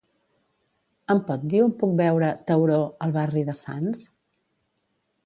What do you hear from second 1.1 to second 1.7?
Em pot dir